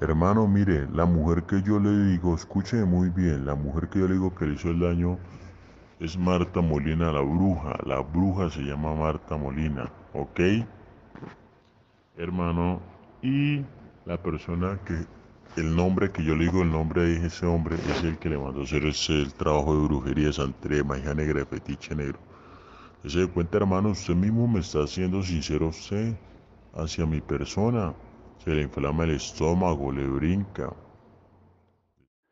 [0.00, 4.08] Hermano, mire, la mujer que yo le digo, escúcheme muy bien, la mujer que yo
[4.08, 5.18] le digo que le hizo el daño
[6.00, 7.78] es Marta Molina, la bruja.
[7.86, 10.40] La bruja se llama Marta Molina, ¿ok?
[12.16, 12.80] Hermano,
[13.22, 13.64] y
[14.04, 14.94] la persona que,
[15.60, 18.38] el nombre que yo le digo, el nombre de ese hombre es el que le
[18.38, 22.18] mandó hacer ese, el trabajo de brujería, santré, magia negra, de fetiche negro.
[23.06, 26.16] Se cuenta, hermano, usted mismo me está haciendo sincero usted
[26.74, 27.94] hacia mi persona.
[28.44, 30.70] Se le inflama el estómago, le brinca.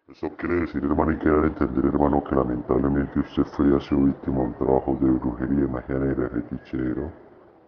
[0.09, 4.41] Eso quiere decir, hermano, y queda entender, hermano, que lamentablemente usted fue a su víctima
[4.41, 7.11] un trabajo de brujería, magia negra, fetichero.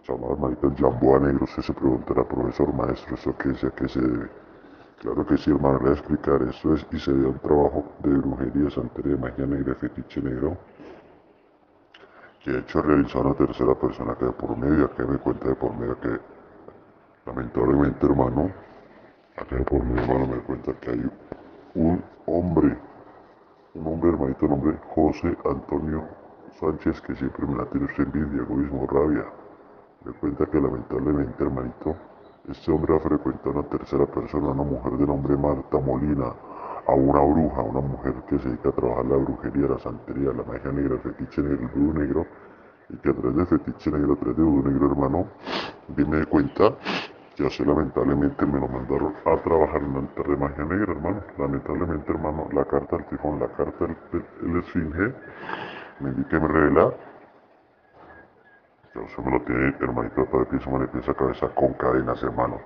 [0.06, 3.64] Llamado hermanito el negro, usted se preguntará, profesor, maestro, ¿eso qué es?
[3.64, 4.28] ¿A qué se debe?
[5.00, 6.42] Claro que sí, hermano, le voy a explicar.
[6.42, 10.58] Eso es, y se dio un trabajo de brujería, santería, magia negra, fetiche negro,
[12.44, 15.54] que de hecho realizó una tercera persona que de por medio, que me cuenta de
[15.54, 16.20] por medio que
[17.26, 18.50] lamentablemente hermano,
[19.36, 21.10] acá por medio hermano me cuenta que hay
[21.74, 22.76] un hombre,
[23.74, 26.04] un hombre hermanito, un hombre José Antonio
[26.60, 29.24] Sánchez que siempre me la tiene usted envidia, egoísmo, rabia.
[30.04, 31.96] Me cuenta que lamentablemente hermanito,
[32.48, 36.32] este hombre ha frecuentado a una tercera persona, una mujer de nombre Marta Molina,
[36.86, 40.44] a una bruja, una mujer que se dedica a trabajar la brujería, la santería, la
[40.44, 42.26] magia negra, el fetiche negro, el vudú negro,
[42.90, 45.26] y que a través de fetiche negro, a través de negro, hermano,
[45.88, 46.76] viene de cuenta
[47.36, 51.22] que así lamentablemente me lo mandaron a trabajar en un altar de magia negra, hermano.
[51.36, 55.14] Lamentablemente, hermano, la carta del tifón, la carta del, esfinge,
[56.00, 56.94] me indica me revela
[58.92, 62.60] que usted me lo tiene, hermanito, para pieza, mano pieza, cabeza con cadenas, hermano.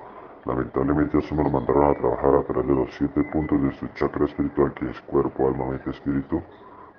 [0.44, 3.88] Lamentablemente eso me lo mandaron a trabajar a través de los siete puntos de su
[3.88, 6.42] chakra espiritual que es cuerpo, alma, mente, espíritu,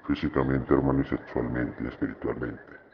[0.07, 2.88] físicamente, hermano, y sexualmente y espiritualmente.